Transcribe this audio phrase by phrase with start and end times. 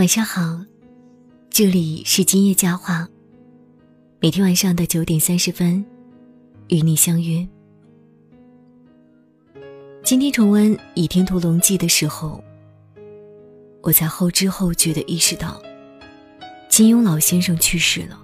[0.00, 0.64] 晚上好，
[1.50, 3.06] 这里是今夜佳话。
[4.18, 5.84] 每天晚上的九点三十分，
[6.68, 7.46] 与你相约。
[10.02, 12.42] 今天重温《倚天屠龙记》的时候，
[13.82, 15.62] 我才后知后觉的意识到，
[16.70, 18.18] 金庸老先生去世了。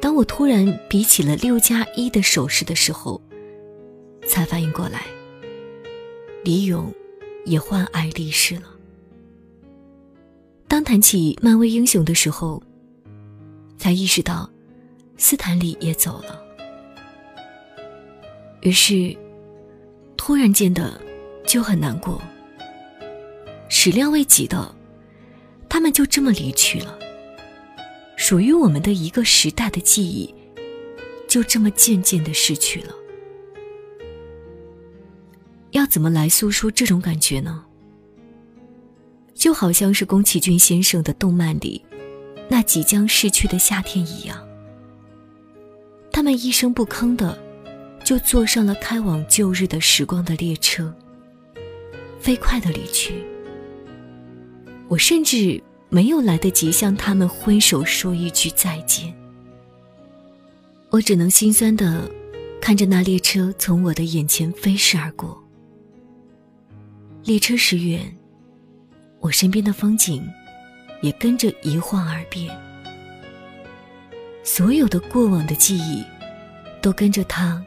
[0.00, 3.20] 当我突然比起了六加一的手势的时候，
[4.26, 5.04] 才反应过来，
[6.42, 6.90] 李勇
[7.44, 8.73] 也患癌离世了。
[10.84, 12.62] 谈起漫威英雄的时候，
[13.78, 14.48] 才意识到
[15.16, 16.40] 斯坦李也走了。
[18.60, 19.16] 于是，
[20.16, 21.00] 突然间的
[21.46, 22.22] 就很难过。
[23.68, 24.74] 始料未及的，
[25.68, 26.98] 他们就这么离去了。
[28.16, 30.32] 属于我们的一个时代的记忆，
[31.26, 32.94] 就这么渐渐的失去了。
[35.72, 37.64] 要怎么来诉说这种感觉呢？
[39.44, 41.84] 就好像是宫崎骏先生的动漫里
[42.48, 44.42] 那即将逝去的夏天一样，
[46.10, 47.38] 他们一声不吭的
[48.02, 50.90] 就坐上了开往旧日的时光的列车，
[52.18, 53.22] 飞快的离去。
[54.88, 59.14] 我甚至没有来得及向他们挥手说一句再见，
[60.88, 62.10] 我只能心酸的
[62.62, 65.38] 看着那列车从我的眼前飞逝而过。
[67.24, 68.16] 列车驶远，
[69.24, 70.30] 我身边的风景
[71.00, 72.54] 也跟着一晃而变，
[74.42, 76.04] 所有的过往的记忆
[76.82, 77.64] 都跟着它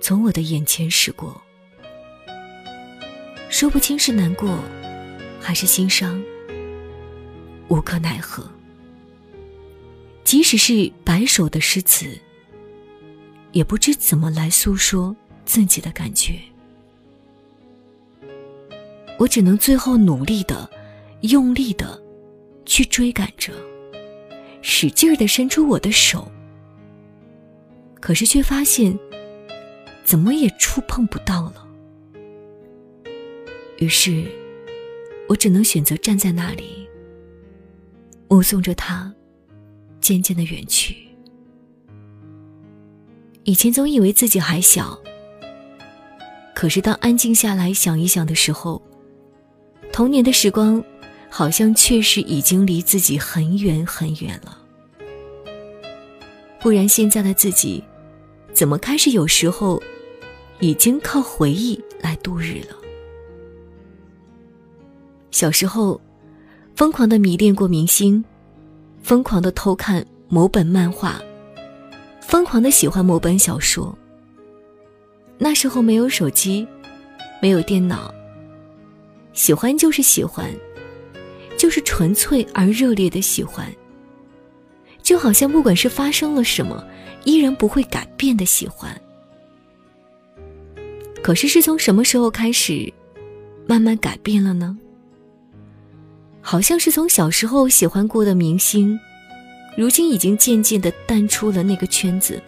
[0.00, 1.40] 从我的眼前驶过，
[3.48, 4.58] 说不清是难过
[5.40, 6.20] 还是心伤，
[7.68, 8.44] 无可奈何。
[10.24, 12.18] 即使是白首的诗词，
[13.52, 15.14] 也不知怎么来诉说
[15.44, 16.34] 自己的感觉。
[19.18, 20.68] 我只能最后努力的、
[21.20, 22.00] 用力的
[22.66, 23.52] 去追赶着，
[24.60, 26.30] 使劲儿的伸出我的手，
[28.00, 28.98] 可是却发现
[30.04, 31.66] 怎么也触碰不到了。
[33.78, 34.24] 于是，
[35.28, 36.88] 我只能选择站在那里，
[38.28, 39.12] 目送着他
[40.00, 40.96] 渐渐的远去。
[43.44, 44.98] 以前总以为自己还小，
[46.54, 48.82] 可是当安静下来想一想的时候，
[49.94, 50.82] 童年的时光，
[51.30, 54.58] 好像确实已经离自己很远很远了。
[56.58, 57.80] 不然现在的自己，
[58.52, 59.80] 怎么开始有时候，
[60.58, 62.74] 已经靠回忆来度日了？
[65.30, 66.00] 小时候，
[66.74, 68.24] 疯狂的迷恋过明星，
[69.00, 71.22] 疯狂的偷看某本漫画，
[72.20, 73.96] 疯狂的喜欢某本小说。
[75.38, 76.66] 那时候没有手机，
[77.40, 78.12] 没有电脑。
[79.34, 80.50] 喜欢就是喜欢，
[81.58, 83.70] 就是纯粹而热烈的喜欢。
[85.02, 86.82] 就好像不管是发生了什么，
[87.24, 88.98] 依然不会改变的喜欢。
[91.22, 92.90] 可是是从什么时候开始，
[93.66, 94.78] 慢慢改变了呢？
[96.40, 98.98] 好像是从小时候喜欢过的明星，
[99.76, 102.40] 如今已经渐渐的淡出了那个圈子，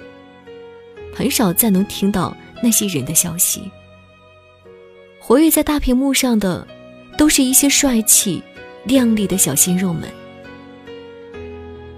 [1.15, 3.71] 很少再能听到那些人的消息。
[5.19, 6.67] 活跃在大屏幕上的。
[7.17, 8.43] 都是一些帅气、
[8.85, 10.09] 靓丽的小鲜肉们，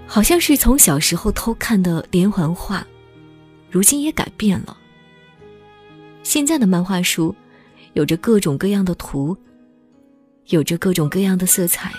[0.07, 2.85] 好像是从小时候偷看的连环画，
[3.69, 4.77] 如今也改变了。
[6.23, 7.35] 现在的漫画书，
[7.93, 9.35] 有着各种各样的图，
[10.45, 11.91] 有着各种各样的色彩，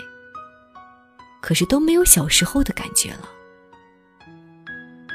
[1.42, 3.28] 可是都没有小时候的感觉了。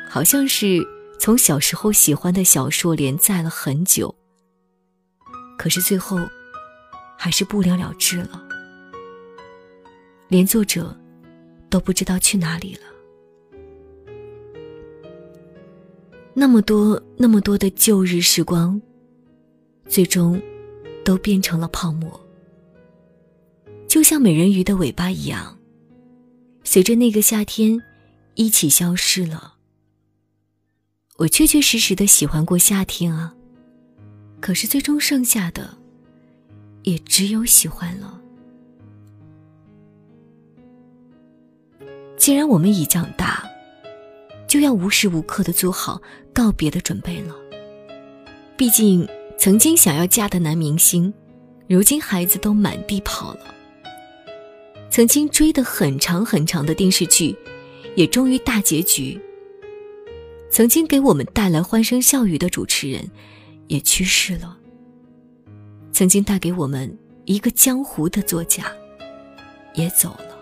[0.10, 0.86] 好像是
[1.20, 4.14] 从小时候喜欢的小说连载了很久，
[5.58, 6.20] 可是最后。
[7.18, 8.42] 还是不了了之了，
[10.28, 10.96] 连作者
[11.70, 12.82] 都不知道去哪里了。
[16.34, 18.80] 那么多那么多的旧日时光，
[19.88, 20.42] 最终
[21.04, 22.20] 都变成了泡沫，
[23.88, 25.58] 就像美人鱼的尾巴一样，
[26.64, 27.82] 随着那个夏天
[28.34, 29.54] 一起消失了。
[31.18, 33.34] 我确确实实的喜欢过夏天啊，
[34.42, 35.78] 可是最终剩下的。
[36.86, 38.22] 也只有喜欢了。
[42.16, 43.44] 既然我们已长大，
[44.48, 46.02] 就要无时无刻的做好
[46.34, 47.36] 告别的准备了。
[48.56, 51.14] 毕竟，曾经想要嫁的男明星，
[51.68, 53.54] 如今孩子都满地跑了；
[54.90, 57.36] 曾经追的很长很长的电视剧，
[57.96, 59.20] 也终于大结局；
[60.50, 63.12] 曾经给我们带来欢声笑语的主持人，
[63.68, 64.58] 也去世了。
[65.96, 66.94] 曾经带给我们
[67.24, 68.70] 一个江湖的作家，
[69.76, 70.38] 也走了。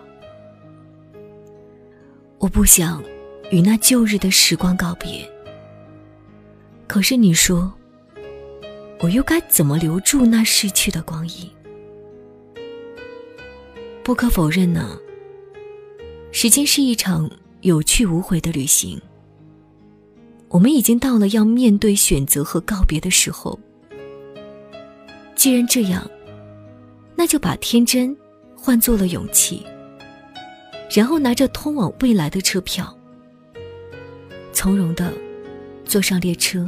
[2.39, 3.03] 我不想
[3.51, 5.31] 与那旧日的时光告别。
[6.87, 7.71] 可是你说，
[9.01, 11.47] 我又该怎么留住那逝去的光阴？
[14.03, 14.97] 不可否认呢，
[16.31, 17.29] 时间是一场
[17.61, 18.99] 有去无回的旅行。
[20.49, 23.59] 我们已经到了要面对选择和告别的时候。
[25.43, 26.09] 既然这样，
[27.17, 28.15] 那就把天真
[28.55, 29.61] 换作了勇气，
[30.89, 32.97] 然后拿着通往未来的车票，
[34.53, 35.13] 从容的
[35.83, 36.65] 坐上列车。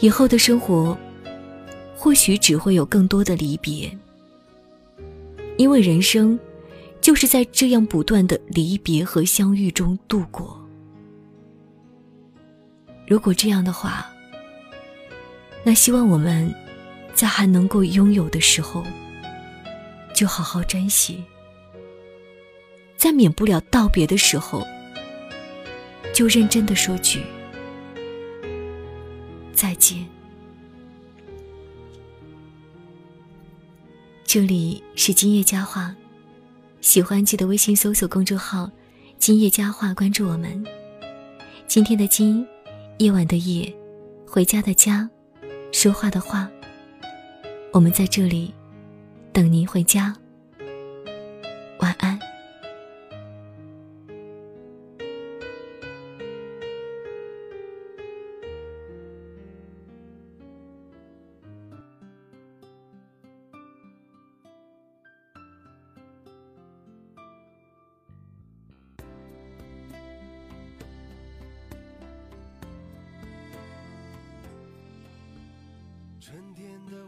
[0.00, 0.96] 以后的生活，
[1.94, 3.94] 或许只会有更多的离别，
[5.58, 6.40] 因为人生
[7.02, 10.58] 就是在这样不断的离别和相遇中度过。
[13.06, 14.06] 如果这样的话，
[15.62, 16.50] 那希望我们
[17.18, 18.84] 在还能够拥有的时候，
[20.14, 21.16] 就好好珍惜；
[22.96, 24.64] 在免不了道别的时候，
[26.14, 27.24] 就认真的说句
[29.52, 30.06] 再见。
[34.22, 35.92] 这里是今夜佳话，
[36.80, 38.70] 喜欢记得微信搜索公众号
[39.18, 40.64] “今夜佳话”，关注我们。
[41.66, 42.46] 今天的今。
[42.98, 43.74] 夜晚的夜，
[44.24, 45.10] 回家的家，
[45.72, 46.48] 说话的话。
[47.72, 48.52] 我们在这里
[49.32, 50.14] 等您回家。
[51.80, 52.18] 晚安。
[76.20, 77.07] 春天的